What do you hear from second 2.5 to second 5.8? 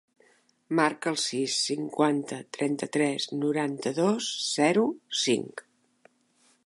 trenta-tres, noranta-dos, zero, cinc.